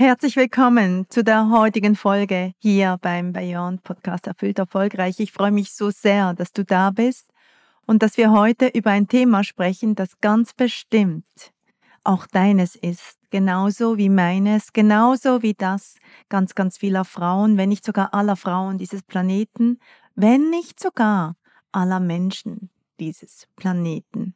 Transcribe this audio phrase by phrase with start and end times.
[0.00, 5.20] Herzlich willkommen zu der heutigen Folge hier beim Beyond Podcast Erfüllt Erfolgreich.
[5.20, 7.30] Ich freue mich so sehr, dass du da bist
[7.86, 11.52] und dass wir heute über ein Thema sprechen, das ganz bestimmt
[12.02, 15.96] auch deines ist, genauso wie meines, genauso wie das
[16.30, 19.80] ganz, ganz vieler Frauen, wenn nicht sogar aller Frauen dieses Planeten,
[20.14, 21.36] wenn nicht sogar
[21.72, 22.70] aller Menschen
[23.00, 24.34] dieses Planeten.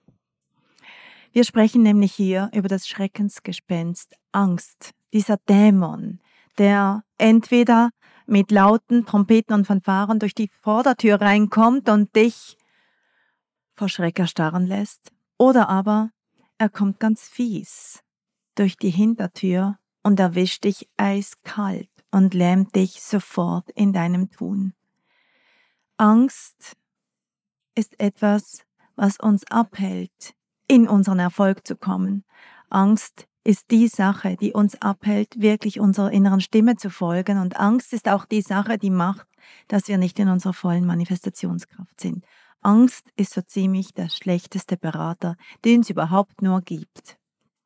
[1.33, 6.21] Wir sprechen nämlich hier über das Schreckensgespenst Angst, dieser Dämon,
[6.59, 7.91] der entweder
[8.27, 12.59] mit lauten Trompeten und Fanfaren durch die Vordertür reinkommt und dich
[13.75, 16.11] vor Schreck erstarren lässt, oder aber
[16.59, 18.03] er kommt ganz fies
[18.55, 24.75] durch die Hintertür und erwischt dich eiskalt und lähmt dich sofort in deinem Tun.
[25.97, 26.77] Angst
[27.75, 28.65] ist etwas,
[28.97, 30.35] was uns abhält,
[30.69, 32.25] in unseren Erfolg zu kommen.
[32.69, 37.39] Angst ist die Sache, die uns abhält, wirklich unserer inneren Stimme zu folgen.
[37.39, 39.27] Und Angst ist auch die Sache, die macht,
[39.69, 42.25] dass wir nicht in unserer vollen Manifestationskraft sind.
[42.63, 47.19] Angst ist so ziemlich der schlechteste Berater, den es überhaupt nur gibt.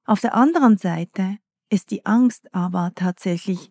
[0.05, 1.39] Auf der anderen Seite
[1.71, 3.71] ist die Angst aber tatsächlich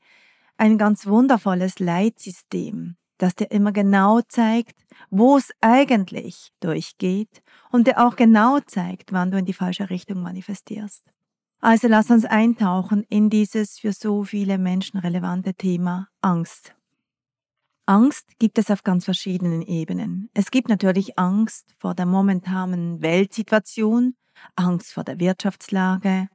[0.55, 7.41] ein ganz wundervolles Leitsystem, das dir immer genau zeigt, wo es eigentlich durchgeht
[7.71, 11.03] und dir auch genau zeigt, wann du in die falsche Richtung manifestierst.
[11.59, 16.75] Also lass uns eintauchen in dieses für so viele Menschen relevante Thema Angst.
[17.87, 20.29] Angst gibt es auf ganz verschiedenen Ebenen.
[20.33, 24.15] Es gibt natürlich Angst vor der momentanen Weltsituation,
[24.55, 26.27] Angst vor der Wirtschaftslage,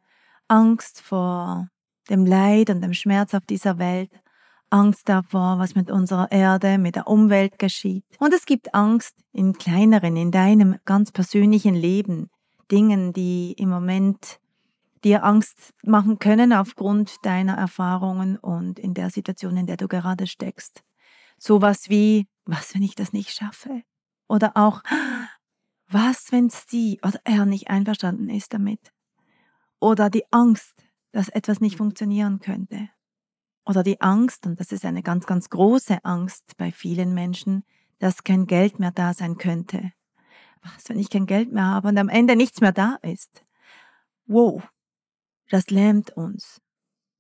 [0.49, 1.69] Angst vor
[2.09, 4.11] dem Leid und dem Schmerz auf dieser Welt,
[4.71, 8.05] Angst davor, was mit unserer Erde, mit der Umwelt geschieht.
[8.19, 12.31] Und es gibt Angst in kleineren, in deinem ganz persönlichen Leben,
[12.71, 14.41] Dingen, die im Moment
[15.05, 20.27] dir Angst machen können aufgrund deiner Erfahrungen und in der Situation, in der du gerade
[20.27, 20.83] steckst.
[21.39, 23.83] Sowas wie, was, wenn ich das nicht schaffe?
[24.29, 24.83] Oder auch,
[25.89, 28.93] was, wenn sie oder er nicht einverstanden ist damit?
[29.81, 30.75] Oder die Angst,
[31.13, 32.89] dass etwas nicht funktionieren könnte.
[33.65, 37.65] Oder die Angst, und das ist eine ganz, ganz große Angst bei vielen Menschen,
[37.99, 39.93] dass kein Geld mehr da sein könnte.
[40.63, 43.45] Was, wenn ich kein Geld mehr habe und am Ende nichts mehr da ist?
[44.27, 44.63] Wow,
[45.53, 46.61] das lähmt uns.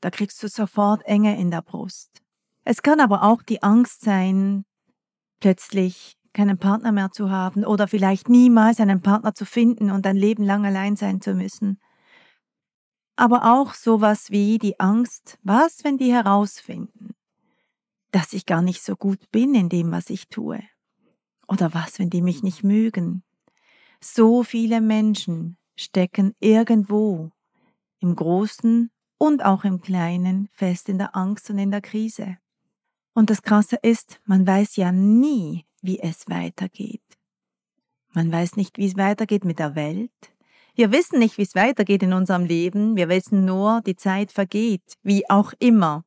[0.00, 2.22] Da kriegst du sofort Enge in der Brust.
[2.64, 4.64] Es kann aber auch die Angst sein,
[5.40, 10.16] plötzlich keinen Partner mehr zu haben oder vielleicht niemals einen Partner zu finden und ein
[10.16, 11.78] Leben lang allein sein zu müssen
[13.16, 17.14] aber auch sowas wie die Angst, was, wenn die herausfinden,
[18.10, 20.60] dass ich gar nicht so gut bin in dem, was ich tue?
[21.46, 23.22] Oder was, wenn die mich nicht mögen?
[24.00, 27.30] So viele Menschen stecken irgendwo
[28.02, 32.38] im Großen und auch im Kleinen fest in der Angst und in der Krise.
[33.14, 37.02] Und das Krasse ist, man weiß ja nie, wie es weitergeht.
[38.12, 40.10] Man weiß nicht, wie es weitergeht mit der Welt,
[40.74, 42.96] wir wissen nicht, wie es weitergeht in unserem Leben.
[42.96, 46.04] Wir wissen nur, die Zeit vergeht, wie auch immer.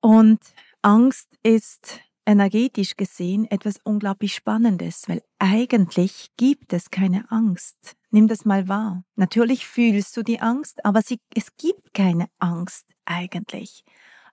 [0.00, 0.40] Und
[0.82, 2.00] Angst ist
[2.30, 7.96] energetisch gesehen etwas unglaublich Spannendes, weil eigentlich gibt es keine Angst.
[8.10, 9.04] Nimm das mal wahr.
[9.16, 13.84] Natürlich fühlst du die Angst, aber sie, es gibt keine Angst eigentlich.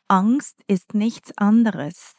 [0.08, 2.16] Angst ist nichts anderes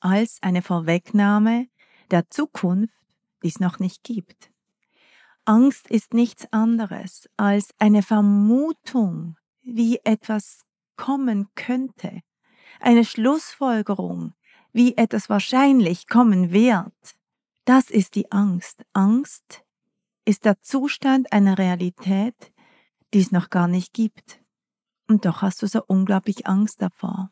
[0.00, 1.68] als eine Vorwegnahme
[2.10, 2.94] der Zukunft,
[3.42, 4.50] die es noch nicht gibt.
[5.44, 10.62] Angst ist nichts anderes als eine Vermutung, wie etwas
[10.96, 12.22] kommen könnte,
[12.80, 14.32] eine Schlussfolgerung,
[14.74, 16.92] wie etwas wahrscheinlich kommen wird.
[17.64, 18.84] Das ist die Angst.
[18.92, 19.64] Angst
[20.26, 22.52] ist der Zustand einer Realität,
[23.14, 24.42] die es noch gar nicht gibt.
[25.08, 27.30] Und doch hast du so unglaublich Angst davor.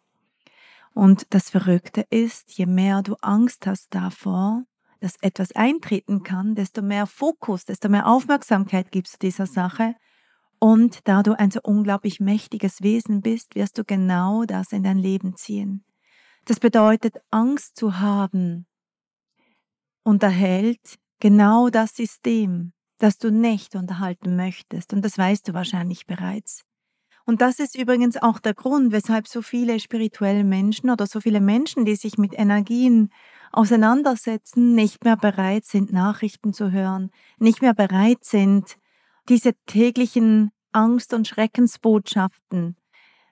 [0.95, 4.63] Und das Verrückte ist, je mehr du Angst hast davor,
[5.01, 9.97] dass etwas eintreten kann, desto mehr Fokus, desto mehr Aufmerksamkeit gibst du dieser Sache.
[10.61, 14.99] Und da du ein so unglaublich mächtiges Wesen bist, wirst du genau das in dein
[14.99, 15.85] Leben ziehen.
[16.45, 18.67] Das bedeutet, Angst zu haben
[20.03, 24.93] unterhält genau das System, das du nicht unterhalten möchtest.
[24.93, 26.65] Und das weißt du wahrscheinlich bereits.
[27.25, 31.41] Und das ist übrigens auch der Grund, weshalb so viele spirituelle Menschen oder so viele
[31.41, 33.11] Menschen, die sich mit Energien
[33.53, 38.77] auseinandersetzen, nicht mehr bereit sind, Nachrichten zu hören, nicht mehr bereit sind,
[39.29, 42.77] diese täglichen Angst- und Schreckensbotschaften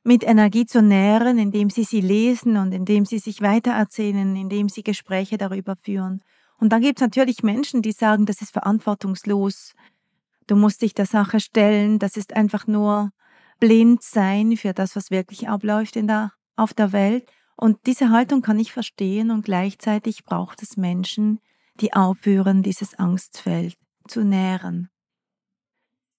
[0.03, 4.83] mit Energie zu nähren, indem sie sie lesen und indem sie sich weitererzählen, indem sie
[4.83, 6.23] Gespräche darüber führen.
[6.59, 9.75] Und dann gibt es natürlich Menschen, die sagen, das ist verantwortungslos,
[10.47, 13.11] du musst dich der Sache stellen, das ist einfach nur
[13.61, 17.31] blind sein für das, was wirklich abläuft in der, auf der Welt.
[17.57, 21.41] Und diese Haltung kann ich verstehen und gleichzeitig braucht es Menschen,
[21.81, 23.77] die aufhören, dieses Angstfeld
[24.09, 24.89] zu nähren.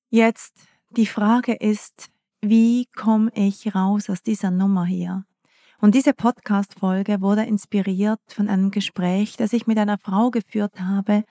[0.09, 0.53] Jetzt
[0.91, 2.09] die Frage ist,
[2.41, 5.25] wie komme ich raus aus dieser Nummer hier?
[5.79, 11.23] Und diese Podcast-Folge wurde inspiriert von einem Gespräch, das ich mit einer Frau geführt habe,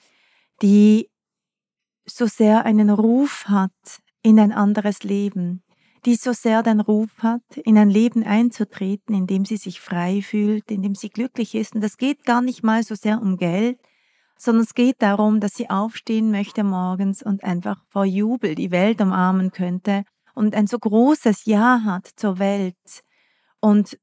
[0.62, 1.08] die
[2.06, 5.62] so sehr einen Ruf hat in ein anderes Leben,
[6.04, 10.22] die so sehr den Ruf hat, in ein Leben einzutreten, in dem sie sich frei
[10.22, 11.74] fühlt, in dem sie glücklich ist.
[11.74, 13.78] Und das geht gar nicht mal so sehr um Geld,
[14.36, 19.00] sondern es geht darum, dass sie aufstehen möchte morgens und einfach vor Jubel die Welt
[19.00, 20.04] umarmen könnte
[20.34, 22.76] und ein so großes Ja hat zur Welt
[23.60, 23.98] und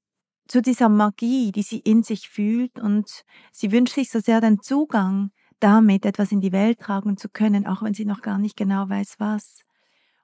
[0.47, 4.61] zu dieser Magie, die sie in sich fühlt und sie wünscht sich so sehr den
[4.61, 8.55] Zugang, damit etwas in die Welt tragen zu können, auch wenn sie noch gar nicht
[8.55, 9.65] genau weiß, was.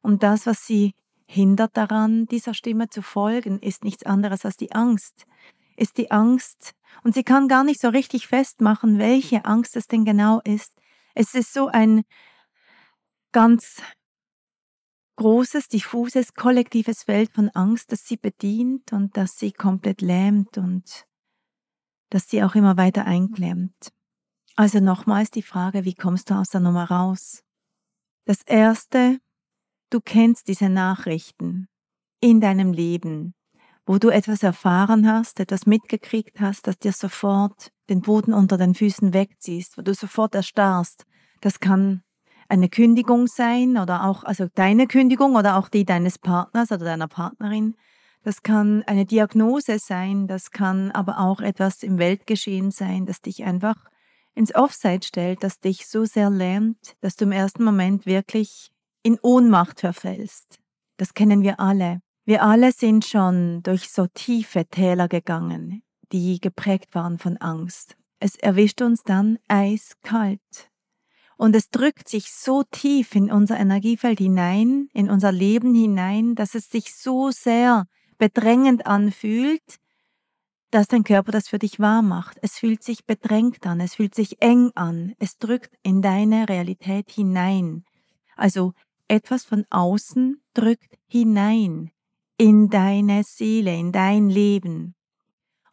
[0.02, 0.94] Und das, was sie
[1.26, 5.26] hindert daran, dieser Stimme zu folgen, ist nichts anderes als die Angst.
[5.76, 10.06] Ist die Angst, und sie kann gar nicht so richtig festmachen, welche Angst es denn
[10.06, 10.74] genau ist.
[11.16, 12.04] Es ist so ein
[13.32, 13.82] ganz
[15.16, 21.06] großes, diffuses, kollektives Feld von Angst, das sie bedient und das sie komplett lähmt und
[22.10, 23.90] das sie auch immer weiter einklemmt.
[24.56, 27.44] Also nochmals die Frage, wie kommst du aus der Nummer raus?
[28.26, 29.20] Das Erste,
[29.94, 31.68] Du kennst diese Nachrichten
[32.20, 33.36] in deinem Leben,
[33.86, 38.74] wo du etwas erfahren hast, etwas mitgekriegt hast, das dir sofort den Boden unter den
[38.74, 41.06] Füßen wegziehst, wo du sofort erstarrst.
[41.42, 42.02] Das kann
[42.54, 47.08] eine Kündigung sein oder auch, also deine Kündigung oder auch die deines Partners oder deiner
[47.08, 47.76] Partnerin.
[48.24, 53.44] Das kann eine Diagnose sein, das kann aber auch etwas im Weltgeschehen sein, das dich
[53.44, 53.76] einfach
[54.36, 58.70] ins Offside stellt, das dich so sehr lähmt, dass du im ersten Moment wirklich
[59.02, 60.60] in Ohnmacht verfällst.
[60.98, 62.02] Das kennen wir alle.
[62.24, 67.98] Wir alle sind schon durch so tiefe Täler gegangen, die geprägt waren von Angst.
[68.20, 70.72] Es erwischt uns dann eiskalt.
[71.44, 76.56] Und es drückt sich so tief in unser Energiefeld hinein, in unser Leben hinein, dass
[76.56, 77.86] es sich so sehr
[78.18, 79.82] bedrängend anfühlt,
[80.72, 82.38] dass dein Körper das für dich wahr macht.
[82.42, 87.12] Es fühlt sich bedrängt an, es fühlt sich eng an, es drückt in deine Realität
[87.12, 87.84] hinein.
[88.38, 88.72] Also
[89.10, 91.92] etwas von außen drückt hinein
[92.38, 94.96] in deine Seele, in dein Leben.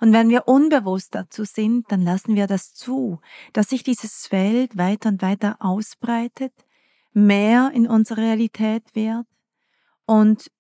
[0.00, 3.20] Und wenn wir unbewusst dazu sind, dann lassen wir das zu,
[3.52, 6.52] dass sich dieses Feld weiter und weiter ausbreitet,
[7.12, 9.26] mehr in unsere Realität wird
[10.06, 10.50] und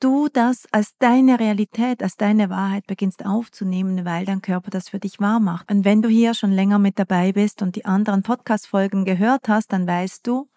[0.00, 4.98] du das als deine Realität, als deine Wahrheit beginnst aufzunehmen, weil dein Körper das für
[4.98, 5.70] dich wahr macht.
[5.70, 9.72] Und wenn du hier schon länger mit dabei bist und die anderen Podcast-Folgen gehört hast,
[9.72, 10.48] dann weißt du,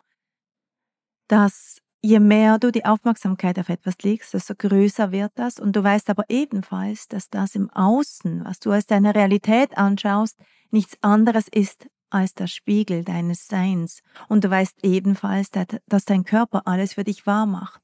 [1.27, 5.59] dass je mehr du die Aufmerksamkeit auf etwas legst, desto größer wird das.
[5.59, 10.38] Und du weißt aber ebenfalls, dass das im Außen, was du als deine Realität anschaust,
[10.69, 14.01] nichts anderes ist als der Spiegel deines Seins.
[14.29, 17.81] Und du weißt ebenfalls, dass dein Körper alles für dich wahr macht.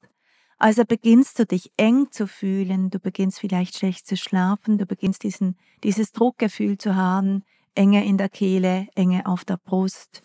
[0.59, 5.23] Also beginnst du dich eng zu fühlen, du beginnst vielleicht schlecht zu schlafen, du beginnst
[5.23, 10.21] diesen, dieses Druckgefühl zu haben, Enge in der Kehle, Enge auf der Brust,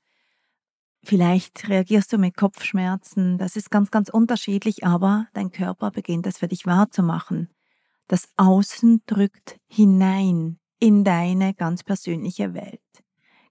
[1.07, 6.39] Vielleicht reagierst du mit Kopfschmerzen, das ist ganz, ganz unterschiedlich, aber dein Körper beginnt es
[6.39, 7.49] für dich wahrzumachen.
[8.09, 12.81] Das Außen drückt hinein in deine ganz persönliche Welt.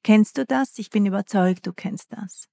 [0.04, 0.78] Kennst du das?
[0.80, 2.50] Ich bin überzeugt, du kennst das.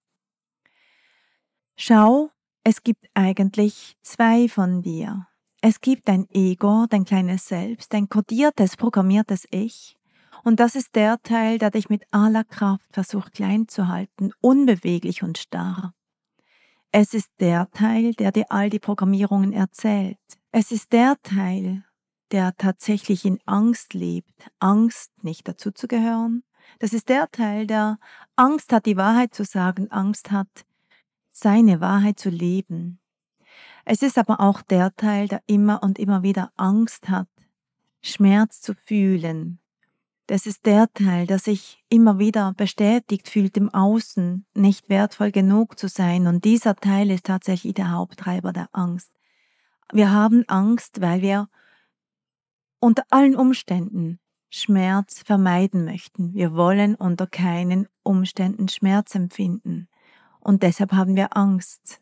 [1.76, 2.30] Schau,
[2.62, 5.26] es gibt eigentlich zwei von dir.
[5.62, 9.99] Es gibt dein Ego, dein kleines Selbst, dein kodiertes, programmiertes Ich
[10.44, 15.22] und das ist der Teil, der dich mit aller Kraft versucht klein zu halten, unbeweglich
[15.22, 15.94] und starr.
[16.90, 20.18] Es ist der Teil, der dir all die Programmierungen erzählt,
[20.54, 21.84] Es ist der Teil,
[22.32, 26.44] der tatsächlich in Angst lebt, Angst nicht dazuzugehören.
[26.78, 27.99] Das ist der Teil, der
[28.37, 30.66] Angst hat, die Wahrheit zu sagen, Angst hat,
[31.30, 33.00] seine Wahrheit zu leben.
[33.87, 37.28] Es ist aber auch der Teil, der immer und immer wieder Angst hat,
[38.02, 39.62] Schmerz zu fühlen.
[40.26, 45.78] Das ist der Teil, der sich immer wieder bestätigt fühlt im Außen, nicht wertvoll genug
[45.78, 46.26] zu sein.
[46.26, 49.10] Und dieser Teil ist tatsächlich der Haupttreiber der Angst.
[49.92, 51.48] Wir haben Angst, weil wir
[52.78, 56.34] unter allen Umständen Schmerz vermeiden möchten.
[56.34, 59.88] Wir wollen unter keinen Umständen Schmerz empfinden.
[60.40, 62.00] Und deshalb haben wir Angst.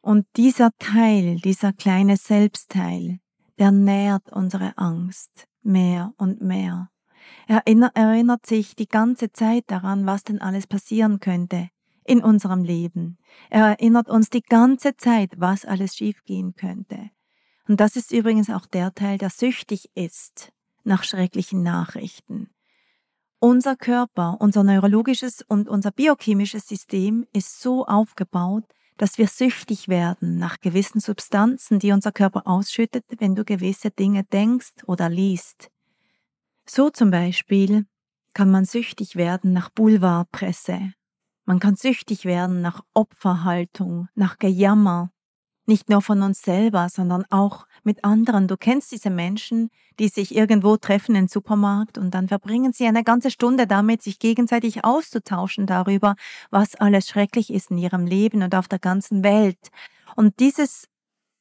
[0.00, 3.20] Und dieser Teil, dieser kleine Selbstteil,
[3.58, 6.90] der nährt unsere Angst mehr und mehr.
[7.46, 11.70] Er erinnert sich die ganze Zeit daran, was denn alles passieren könnte
[12.04, 13.18] in unserem Leben.
[13.50, 17.10] Er erinnert uns die ganze Zeit, was alles schiefgehen könnte.
[17.68, 20.52] Und das ist übrigens auch der Teil, der süchtig ist
[20.84, 22.48] nach schrecklichen Nachrichten.
[23.40, 28.64] Unser Körper, unser neurologisches und unser biochemisches System ist so aufgebaut,
[28.96, 34.24] dass wir süchtig werden nach gewissen Substanzen, die unser Körper ausschüttet, wenn du gewisse Dinge
[34.24, 35.70] denkst oder liest.
[36.70, 37.86] So zum Beispiel
[38.34, 40.92] kann man süchtig werden nach Boulevardpresse.
[41.46, 45.10] Man kann süchtig werden nach Opferhaltung, nach Gejammer,
[45.64, 48.48] nicht nur von uns selber, sondern auch mit anderen.
[48.48, 53.02] Du kennst diese Menschen, die sich irgendwo treffen im Supermarkt und dann verbringen sie eine
[53.02, 56.16] ganze Stunde damit, sich gegenseitig auszutauschen darüber,
[56.50, 59.70] was alles schrecklich ist in ihrem Leben und auf der ganzen Welt.
[60.16, 60.86] Und dieses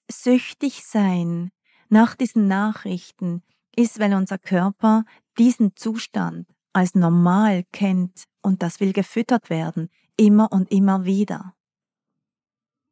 [0.10, 1.51] Süchtigsein
[1.89, 3.43] nach diesen Nachrichten
[3.77, 5.05] ist, weil unser Körper
[5.38, 11.53] diesen Zustand als normal kennt und das will gefüttert werden, immer und immer wieder.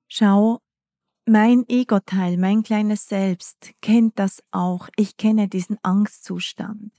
[0.08, 0.60] Schau
[1.28, 4.90] mein Ego-Teil, mein kleines Selbst kennt das auch.
[4.96, 6.94] Ich kenne diesen Angstzustand.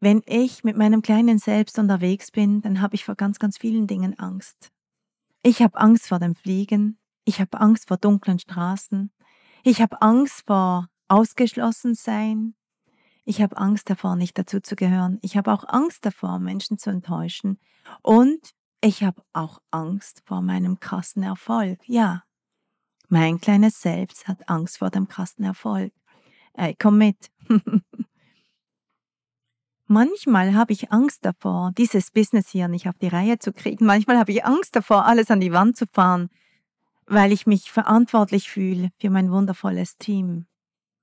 [0.00, 3.86] Wenn ich mit meinem kleinen Selbst unterwegs bin, dann habe ich vor ganz, ganz vielen
[3.86, 4.72] Dingen Angst.
[5.42, 6.98] Ich habe Angst vor dem Fliegen.
[7.26, 9.12] Ich habe Angst vor dunklen Straßen.
[9.62, 12.54] Ich habe Angst vor ausgeschlossen sein.
[13.24, 15.18] Ich habe Angst davor, nicht dazuzugehören.
[15.22, 17.58] Ich habe auch Angst davor, Menschen zu enttäuschen.
[18.02, 18.40] Und
[18.80, 21.80] ich habe auch Angst vor meinem krassen Erfolg.
[21.86, 22.24] Ja,
[23.08, 25.92] mein kleines Selbst hat Angst vor dem krassen Erfolg.
[26.54, 27.30] Ey, komm mit.
[29.86, 33.84] Manchmal habe ich Angst davor, dieses Business hier nicht auf die Reihe zu kriegen.
[33.84, 36.30] Manchmal habe ich Angst davor, alles an die Wand zu fahren,
[37.06, 40.46] weil ich mich verantwortlich fühle für mein wundervolles Team.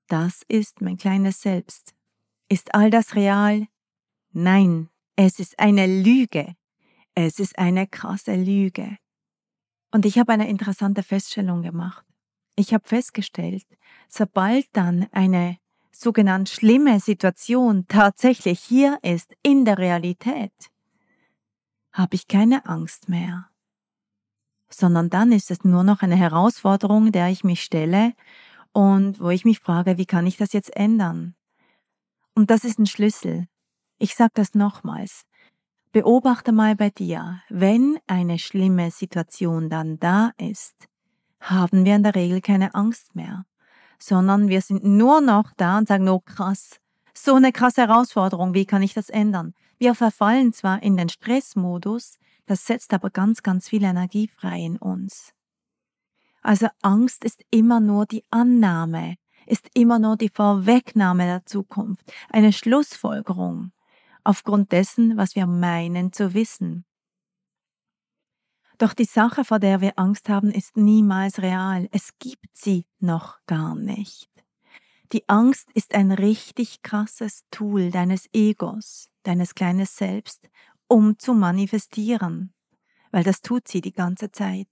[0.06, 1.94] Das ist mein kleines Selbst.
[2.48, 3.66] Ist all das real?
[4.32, 6.56] Nein, es ist eine Lüge.
[7.14, 8.96] Es ist eine krasse Lüge.
[9.90, 12.04] Und ich habe eine interessante Feststellung gemacht.
[12.56, 13.66] Ich habe festgestellt,
[14.08, 15.58] sobald dann eine
[15.92, 20.52] sogenannte schlimme Situation tatsächlich hier ist, in der Realität,
[21.92, 23.50] habe ich keine Angst mehr,
[24.70, 28.14] sondern dann ist es nur noch eine Herausforderung, der ich mich stelle
[28.72, 31.34] und wo ich mich frage, wie kann ich das jetzt ändern?
[32.38, 33.48] Und das ist ein Schlüssel.
[33.98, 35.22] Ich sage das nochmals.
[35.90, 40.86] Beobachte mal bei dir, wenn eine schlimme Situation dann da ist,
[41.40, 43.44] haben wir in der Regel keine Angst mehr,
[43.98, 46.78] sondern wir sind nur noch da und sagen, oh krass,
[47.12, 49.52] so eine krasse Herausforderung, wie kann ich das ändern?
[49.78, 54.76] Wir verfallen zwar in den Stressmodus, das setzt aber ganz, ganz viel Energie frei in
[54.76, 55.32] uns.
[56.42, 59.16] Also Angst ist immer nur die Annahme,
[59.48, 63.72] ist immer nur die Vorwegnahme der Zukunft, eine Schlussfolgerung
[64.24, 66.84] aufgrund dessen, was wir meinen zu wissen.
[68.76, 71.88] Doch die Sache, vor der wir Angst haben, ist niemals real.
[71.90, 74.30] Es gibt sie noch gar nicht.
[75.12, 80.48] Die Angst ist ein richtig krasses Tool deines Egos, deines kleines Selbst,
[80.86, 82.52] um zu manifestieren.
[83.10, 84.68] Weil das tut sie die ganze Zeit.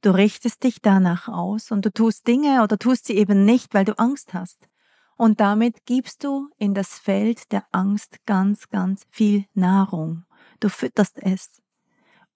[0.00, 3.84] Du richtest dich danach aus und du tust Dinge oder tust sie eben nicht, weil
[3.84, 4.68] du Angst hast.
[5.16, 10.24] Und damit gibst du in das Feld der Angst ganz, ganz viel Nahrung.
[10.60, 11.62] Du fütterst es.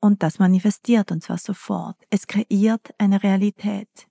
[0.01, 1.97] Und das manifestiert und zwar sofort.
[2.09, 4.09] Es kreiert eine Realität.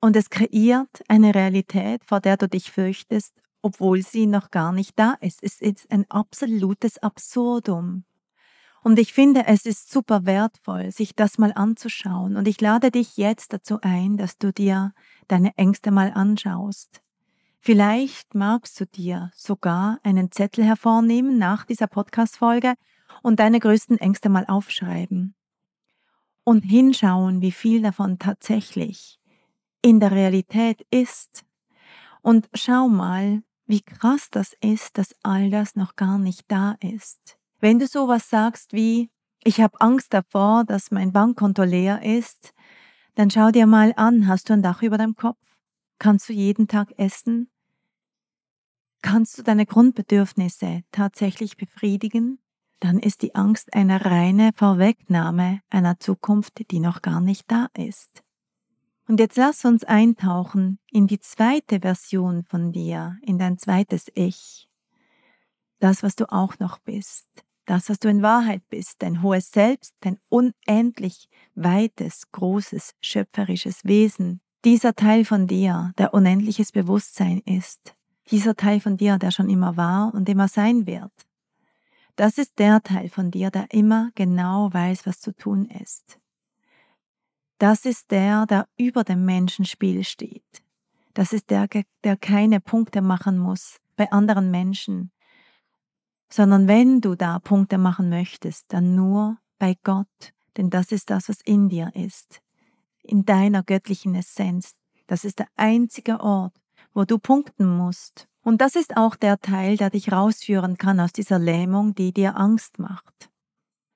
[0.00, 4.98] Und es kreiert eine Realität, vor der du dich fürchtest, obwohl sie noch gar nicht
[4.98, 5.42] da ist.
[5.42, 8.04] Es ist ein absolutes Absurdum.
[8.82, 12.36] Und ich finde, es ist super wertvoll, sich das mal anzuschauen.
[12.36, 14.92] Und ich lade dich jetzt dazu ein, dass du dir
[15.28, 17.00] deine Ängste mal anschaust.
[17.60, 22.74] Vielleicht magst du dir sogar einen Zettel hervornehmen nach dieser Podcast-Folge
[23.22, 25.36] und deine größten Ängste mal aufschreiben.
[26.42, 29.20] Und hinschauen, wie viel davon tatsächlich
[29.80, 31.44] in der Realität ist.
[32.20, 37.38] Und schau mal, wie krass das ist, dass all das noch gar nicht da ist.
[37.62, 39.08] Wenn du sowas sagst wie,
[39.44, 42.52] ich habe Angst davor, dass mein Bankkonto leer ist,
[43.14, 45.38] dann schau dir mal an, hast du ein Dach über deinem Kopf?
[46.00, 47.52] Kannst du jeden Tag essen?
[49.00, 52.40] Kannst du deine Grundbedürfnisse tatsächlich befriedigen?
[52.80, 58.24] Dann ist die Angst eine reine Vorwegnahme einer Zukunft, die noch gar nicht da ist.
[59.06, 64.68] Und jetzt lass uns eintauchen in die zweite Version von dir, in dein zweites Ich.
[65.78, 67.44] Das, was du auch noch bist.
[67.64, 74.40] Das, was du in Wahrheit bist, dein hohes Selbst, dein unendlich weites, großes, schöpferisches Wesen.
[74.64, 77.94] Dieser Teil von dir, der unendliches Bewusstsein ist.
[78.30, 81.12] Dieser Teil von dir, der schon immer war und immer sein wird.
[82.16, 86.18] Das ist der Teil von dir, der immer genau weiß, was zu tun ist.
[87.58, 90.62] Das ist der, der über dem Menschenspiel steht.
[91.14, 91.68] Das ist der,
[92.04, 95.12] der keine Punkte machen muss bei anderen Menschen,
[96.32, 101.28] sondern wenn du da Punkte machen möchtest, dann nur bei Gott, denn das ist das,
[101.28, 102.40] was in dir ist,
[103.02, 104.76] in deiner göttlichen Essenz.
[105.06, 106.54] Das ist der einzige Ort,
[106.94, 108.28] wo du punkten musst.
[108.42, 112.36] Und das ist auch der Teil, der dich rausführen kann aus dieser Lähmung, die dir
[112.36, 113.30] Angst macht.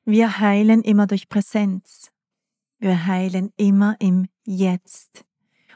[0.05, 2.11] Wir heilen immer durch Präsenz.
[2.79, 5.25] Wir heilen immer im Jetzt.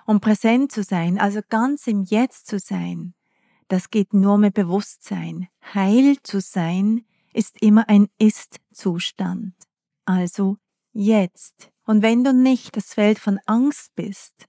[0.06, 3.14] Um präsent zu sein, also ganz im Jetzt zu sein,
[3.70, 5.48] das geht nur mit Bewusstsein.
[5.74, 9.54] Heil zu sein ist immer ein Ist-Zustand.
[10.04, 10.56] Also
[10.92, 11.70] jetzt.
[11.86, 14.46] Und wenn du nicht das Feld von Angst bist,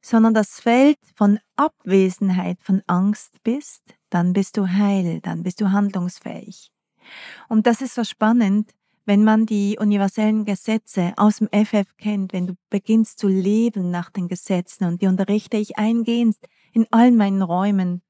[0.00, 5.70] sondern das Feld von Abwesenheit von Angst bist, dann bist du heil, dann bist du
[5.70, 6.72] handlungsfähig.
[7.48, 8.72] Und das ist so spannend,
[9.04, 14.10] wenn man die universellen Gesetze aus dem FF kennt, wenn du beginnst zu leben nach
[14.10, 16.36] den Gesetzen und die unterrichte ich eingehend
[16.72, 18.02] in all meinen Räumen.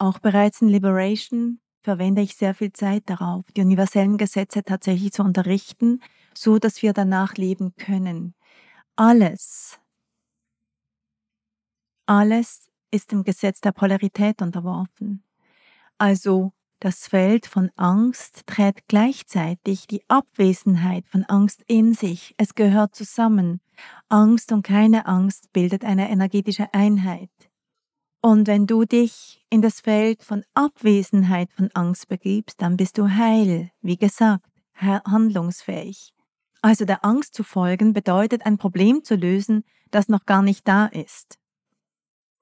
[0.00, 5.22] Auch bereits in Liberation verwende ich sehr viel Zeit darauf, die universellen Gesetze tatsächlich zu
[5.22, 6.00] unterrichten,
[6.34, 8.34] so dass wir danach leben können.
[8.96, 9.78] Alles,
[12.06, 15.22] alles ist dem Gesetz der Polarität unterworfen.
[15.98, 22.34] Also das Feld von Angst trägt gleichzeitig die Abwesenheit von Angst in sich.
[22.38, 23.60] Es gehört zusammen.
[24.08, 27.49] Angst und keine Angst bildet eine energetische Einheit.
[28.22, 33.08] Und wenn du dich in das Feld von Abwesenheit von Angst begibst, dann bist du
[33.08, 36.12] heil, wie gesagt, handlungsfähig.
[36.62, 40.86] Also der Angst zu folgen bedeutet ein Problem zu lösen, das noch gar nicht da
[40.86, 41.38] ist.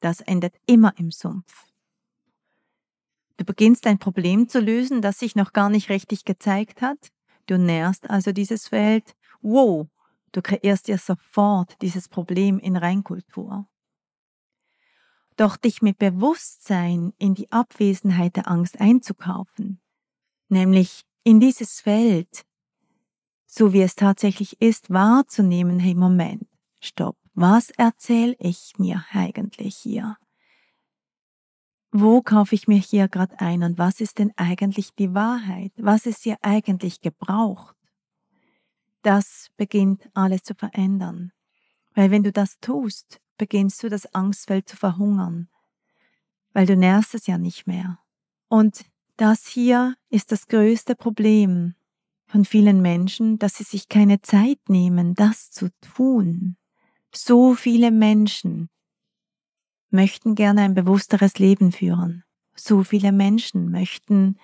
[0.01, 1.67] Das endet immer im Sumpf.
[3.37, 7.13] Du beginnst ein Problem zu lösen, das sich noch gar nicht richtig gezeigt hat.
[7.47, 9.15] Du nährst also dieses Feld.
[9.43, 9.87] Wow,
[10.33, 13.69] du kreierst dir sofort dieses Problem in Reinkultur.
[15.39, 19.81] Doch dich mit Bewusstsein in die Abwesenheit der Angst einzukaufen,
[20.51, 22.45] nämlich in dieses Feld,
[23.47, 26.47] so wie es tatsächlich ist, wahrzunehmen, hey Moment,
[26.81, 30.19] stopp, was erzähle ich mir eigentlich hier?
[31.91, 35.73] wo kaufe ich mir hier gerade ein und was ist denn eigentlich die Wahrheit?
[35.77, 37.77] Was ist hier eigentlich gebraucht?
[39.03, 41.33] Das beginnt alles zu verändern.
[41.95, 45.49] Weil wenn du das tust, beginnst du das Angstfeld zu verhungern,
[46.53, 47.99] weil du nährst es ja nicht mehr.
[48.49, 48.85] Und
[49.17, 51.75] das hier ist das größte Problem
[52.27, 56.57] von vielen Menschen, dass sie sich keine Zeit nehmen, das zu tun.
[57.13, 58.69] So viele Menschen
[59.91, 62.25] möchten gerne ein bewussteres Leben führen.
[62.55, 64.39] So viele Menschen möchten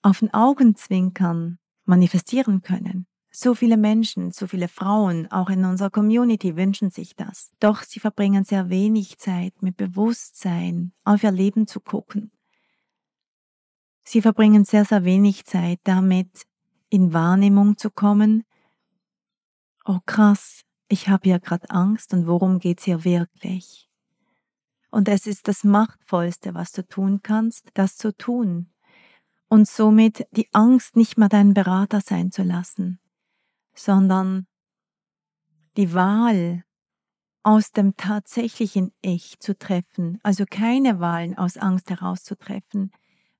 [0.00, 3.06] auf den Augenzwinkern manifestieren können.
[3.34, 7.50] So viele Menschen, so viele Frauen, auch in unserer Community wünschen sich das.
[7.60, 12.30] Doch sie verbringen sehr wenig Zeit mit Bewusstsein auf ihr Leben zu gucken.
[14.04, 16.42] Sie verbringen sehr, sehr wenig Zeit damit,
[16.90, 18.44] in Wahrnehmung zu kommen.
[19.86, 23.88] Oh krass, ich habe ja gerade Angst und worum geht's hier wirklich?
[24.90, 28.70] Und es ist das Machtvollste, was du tun kannst, das zu tun.
[29.48, 32.98] Und somit die Angst nicht mehr dein Berater sein zu lassen,
[33.74, 34.46] sondern
[35.76, 36.64] die Wahl
[37.42, 42.92] aus dem tatsächlichen Ich zu treffen, also keine Wahlen aus Angst herauszutreffen,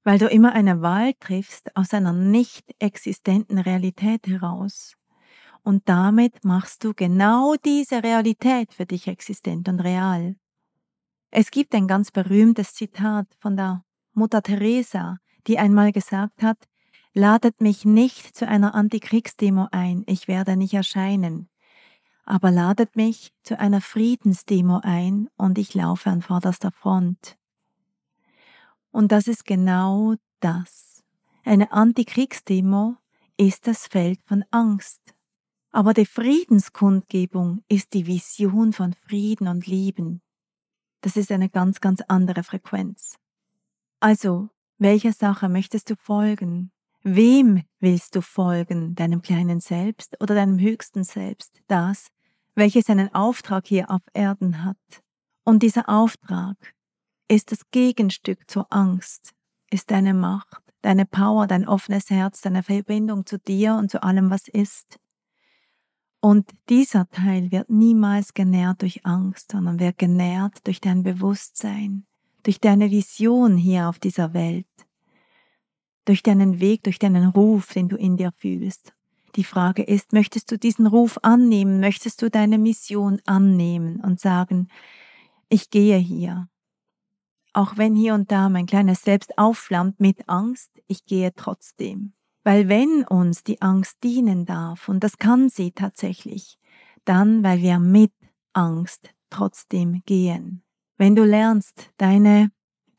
[0.05, 4.95] weil du immer eine Wahl triffst aus einer nicht existenten Realität heraus.
[5.63, 10.35] Und damit machst du genau diese Realität für dich existent und real.
[11.31, 16.59] Es gibt ein ganz berühmtes Zitat von der Mutter Teresa, die einmal gesagt hat,
[17.15, 21.49] Ladet mich nicht zu einer Antikriegsdemo ein, ich werde nicht erscheinen.
[22.25, 27.37] aber ladet mich zu einer Friedensdemo ein und ich laufe an vorderster Front.
[28.91, 31.03] Und das ist genau das.
[31.45, 32.97] Eine Antikriegsdemo
[33.37, 35.01] ist das Feld von Angst.
[35.73, 40.23] Aber die Friedenskundgebung ist die Vision von Frieden und Lieben.
[41.01, 43.17] Das ist eine ganz, ganz andere Frequenz.
[43.99, 46.71] Also, welcher Sache möchtest du folgen?
[47.05, 48.95] Wem willst du folgen?
[48.95, 51.61] Deinem kleinen Selbst oder deinem höchsten Selbst?
[51.67, 52.09] Das,
[52.55, 54.77] welches einen Auftrag hier auf Erden hat.
[55.45, 56.57] Und dieser Auftrag
[57.27, 59.33] ist das Gegenstück zur Angst,
[59.71, 64.31] ist deine Macht, deine Power, dein offenes Herz, deine Verbindung zu dir und zu allem,
[64.31, 65.01] was ist.
[66.21, 72.07] Und dieser Teil wird niemals genährt durch Angst, sondern wird genährt durch dein Bewusstsein,
[72.45, 74.67] durch deine Vision hier auf dieser Welt,
[76.05, 78.93] durch deinen Weg, durch deinen Ruf, den du in dir fühlst.
[79.37, 84.69] Die Frage ist, möchtest du diesen Ruf annehmen, möchtest du deine Mission annehmen und sagen,
[85.49, 86.49] ich gehe hier.
[87.55, 92.13] Auch wenn hier und da mein kleines Selbst aufflammt mit Angst, ich gehe trotzdem.
[92.45, 96.59] Weil wenn uns die Angst dienen darf, und das kann sie tatsächlich,
[97.05, 98.13] dann weil wir mit
[98.53, 100.63] Angst trotzdem gehen.
[100.97, 102.51] Wenn du lernst, deine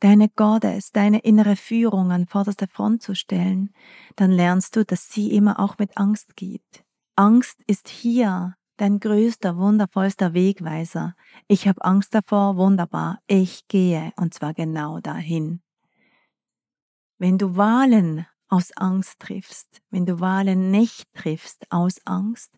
[0.04, 3.70] deine Goddess, deine innere Führung an vorderster Front zu stellen,
[4.16, 6.84] dann lernst du, dass sie immer auch mit Angst geht.
[7.16, 11.14] Angst ist hier dein größter, wundervollster Wegweiser.
[11.48, 15.62] Ich habe Angst davor, wunderbar, ich gehe und zwar genau dahin.
[17.16, 22.50] Wenn du Wahlen aus Angst triffst, wenn du Wahlen nicht triffst aus Angst,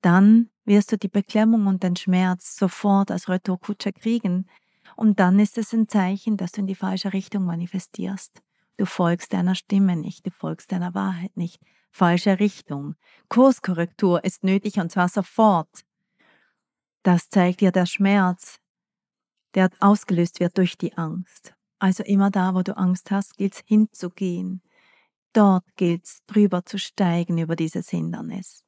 [0.00, 4.48] dann wirst du die Beklemmung und den Schmerz sofort als Retourkutsche kriegen,
[4.96, 8.42] und dann ist es ein Zeichen, dass du in die falsche Richtung manifestierst.
[8.78, 11.62] Du folgst deiner Stimme nicht, du folgst deiner Wahrheit nicht.
[11.90, 12.94] Falsche Richtung.
[13.28, 15.84] Kurskorrektur ist nötig und zwar sofort.
[17.02, 18.58] Das zeigt dir der Schmerz,
[19.54, 21.54] der ausgelöst wird durch die Angst.
[21.78, 24.62] Also immer da, wo du Angst hast, gilt es hinzugehen.
[25.32, 28.64] Dort gilt es drüber zu steigen über dieses Hindernis.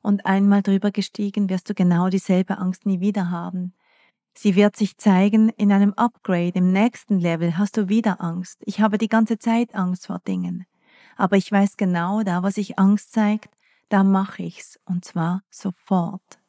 [0.00, 3.74] Und einmal drüber gestiegen, wirst du genau dieselbe Angst nie wieder haben.
[4.34, 8.62] Sie wird sich zeigen in einem Upgrade, im nächsten Level hast du wieder Angst.
[8.64, 10.64] Ich habe die ganze Zeit Angst vor Dingen.
[11.16, 13.50] Aber ich weiß genau, da was sich Angst zeigt,
[13.90, 16.40] da mache ich's und zwar sofort.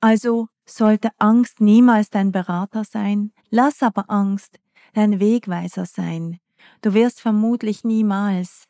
[0.00, 4.58] Also sollte Angst niemals dein Berater sein, lass aber Angst
[4.94, 6.40] dein Wegweiser sein.
[6.82, 8.64] Du wirst vermutlich niemals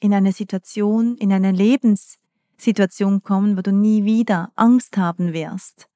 [0.00, 5.89] in eine Situation, in eine Lebenssituation kommen, wo du nie wieder Angst haben wirst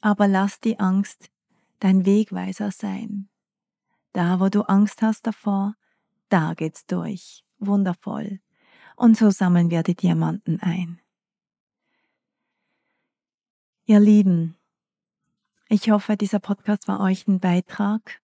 [0.00, 1.30] aber lass die Angst
[1.78, 3.28] dein Wegweiser sein.
[4.12, 5.74] Da, wo du Angst hast davor,
[6.28, 7.44] da geht's durch.
[7.58, 8.40] Wundervoll.
[8.96, 11.00] Und so sammeln wir die Diamanten ein.
[13.86, 14.56] Ihr Lieben,
[15.68, 18.20] ich hoffe, dieser Podcast war euch ein Beitrag.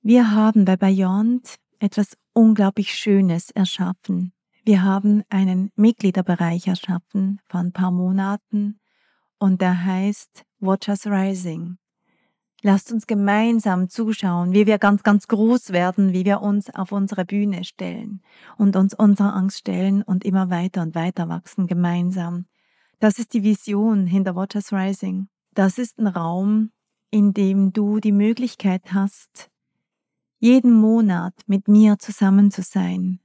[0.00, 4.32] Wir haben bei Beyond etwas unglaublich Schönes erschaffen.
[4.64, 8.80] Wir haben einen Mitgliederbereich erschaffen vor ein paar Monaten
[9.42, 11.76] und der heißt Watch Us Rising.
[12.62, 17.24] Lasst uns gemeinsam zuschauen, wie wir ganz, ganz groß werden, wie wir uns auf unsere
[17.24, 18.22] Bühne stellen
[18.56, 22.46] und uns unserer Angst stellen und immer weiter und weiter wachsen gemeinsam.
[23.00, 25.26] Das ist die Vision hinter Watch Us Rising.
[25.54, 26.70] Das ist ein Raum,
[27.10, 29.50] in dem du die Möglichkeit hast,
[30.38, 33.18] jeden Monat mit mir zusammen zu sein.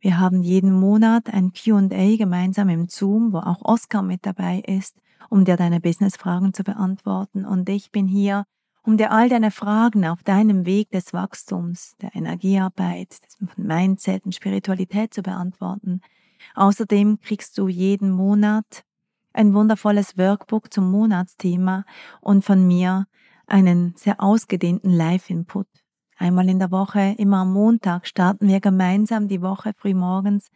[0.00, 4.96] Wir haben jeden Monat ein QA gemeinsam im Zoom, wo auch Oscar mit dabei ist
[5.28, 7.44] um dir deine Business-Fragen zu beantworten.
[7.44, 8.44] Und ich bin hier,
[8.82, 14.34] um dir all deine Fragen auf deinem Weg des Wachstums, der Energiearbeit, des Mindset und
[14.34, 16.00] Spiritualität zu beantworten.
[16.54, 18.84] Außerdem kriegst du jeden Monat
[19.32, 21.84] ein wundervolles Workbook zum Monatsthema
[22.20, 23.06] und von mir
[23.46, 25.66] einen sehr ausgedehnten Live-Input.
[26.18, 30.50] Einmal in der Woche, immer am Montag, starten wir gemeinsam die Woche frühmorgens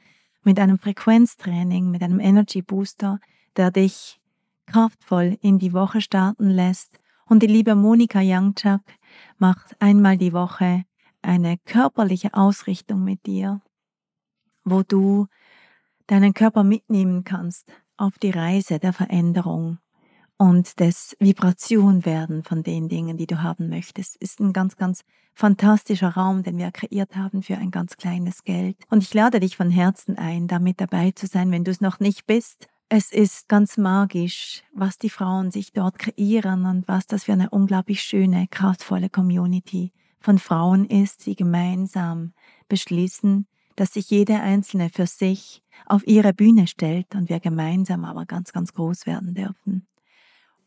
[0.45, 3.19] mit einem Frequenztraining, mit einem Energy Booster,
[3.57, 4.21] der dich
[4.67, 6.99] kraftvoll in die Woche starten lässt.
[7.29, 8.83] Und die liebe Monika Youngchuk
[9.39, 10.85] macht einmal die Woche
[11.23, 13.61] eine körperliche Ausrichtung mit dir,
[14.65, 15.27] wo du
[16.07, 19.79] deinen Körper mitnehmen kannst auf die Reise der Veränderung
[20.39, 24.17] und des Vibrationwerden von den Dingen, die du haben möchtest.
[24.17, 25.03] Ist ein ganz, ganz
[25.35, 28.77] fantastischer Raum, den wir kreiert haben für ein ganz kleines Geld.
[28.91, 31.81] Und ich lade dich von Herzen ein, da mit dabei zu sein, wenn du es
[31.81, 32.69] noch nicht bist.
[32.89, 37.51] Es ist ganz magisch, was die Frauen sich dort kreieren und was das für eine
[37.51, 42.33] unglaublich schöne, kraftvolle Community von Frauen ist, die gemeinsam
[42.69, 48.25] beschließen, dass sich jede Einzelne für sich auf ihre Bühne stellt und wir gemeinsam aber
[48.25, 49.89] ganz, ganz groß werden dürfen.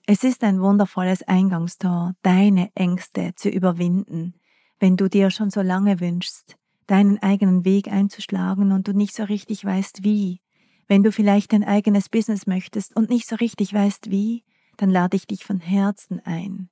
[0.05, 4.33] Es ist ein wundervolles Eingangstor, deine Ängste zu überwinden,
[4.77, 9.23] wenn du dir schon so lange wünschst, deinen eigenen Weg einzuschlagen und du nicht so
[9.23, 10.41] richtig weißt wie.
[10.89, 14.43] Wenn du vielleicht ein eigenes Business möchtest und nicht so richtig weißt wie,
[14.75, 16.69] dann lade ich dich von Herzen ein,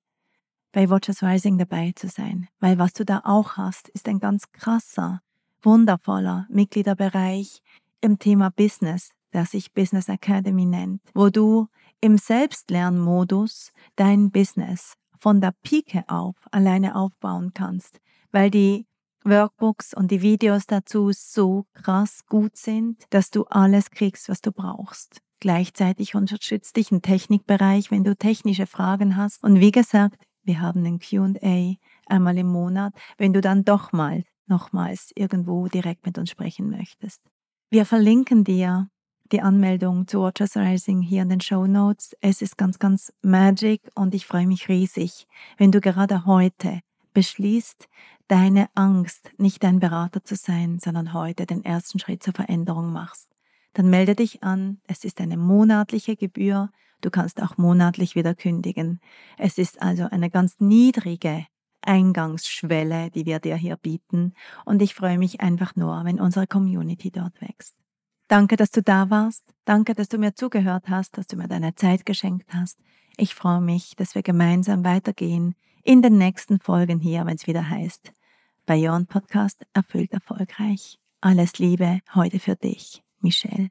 [0.71, 4.51] bei Watchers Rising dabei zu sein, weil was du da auch hast, ist ein ganz
[4.51, 5.21] krasser,
[5.62, 7.62] wundervoller Mitgliederbereich
[8.01, 11.67] im Thema Business, der sich Business Academy nennt, wo du
[12.01, 17.99] im Selbstlernmodus dein Business von der Pike auf alleine aufbauen kannst,
[18.32, 18.88] weil die
[19.23, 24.51] Workbooks und die Videos dazu so krass gut sind, dass du alles kriegst, was du
[24.51, 25.21] brauchst.
[25.39, 29.43] Gleichzeitig unterstützt dich ein Technikbereich, wenn du technische Fragen hast.
[29.43, 31.75] Und wie gesagt, wir haben ein QA
[32.08, 37.21] einmal im Monat, wenn du dann doch mal nochmals irgendwo direkt mit uns sprechen möchtest.
[37.69, 38.89] Wir verlinken dir
[39.32, 42.15] die Anmeldung zu Watchers Rising hier in den Show Notes.
[42.21, 45.27] Es ist ganz, ganz magic und ich freue mich riesig,
[45.58, 46.80] wenn du gerade heute
[47.17, 47.89] beschließt,
[48.27, 53.36] deine Angst, nicht dein Berater zu sein, sondern heute den ersten Schritt zur Veränderung machst.
[53.73, 54.82] Dann melde dich an.
[54.86, 56.69] Es ist eine monatliche Gebühr.
[57.01, 58.99] Du kannst auch monatlich wieder kündigen.
[59.36, 61.47] Es ist also eine ganz niedrige
[61.82, 64.36] Eingangsschwelle, die wir dir hier bieten.
[64.63, 67.73] Und ich freue mich einfach nur, wenn unsere Community dort wächst.
[68.27, 69.43] Danke, dass du da warst.
[69.65, 72.77] Danke, dass du mir zugehört hast, dass du mir deine Zeit geschenkt hast.
[73.17, 75.56] Ich freue mich, dass wir gemeinsam weitergehen
[75.88, 78.12] in den nächsten Folgen hier, wenn es wieder heißt
[78.65, 81.00] Beyond Podcast erfüllt erfolgreich.
[81.21, 83.69] Alles Liebe heute für dich, Michelle.